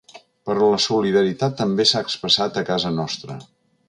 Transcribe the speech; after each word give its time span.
Però 0.49 0.69
la 0.69 0.79
solidaritat 0.85 1.55
també 1.59 1.85
s’ha 1.91 2.01
expressat 2.09 2.57
a 2.63 2.67
casa 2.71 2.93
nostra. 3.01 3.37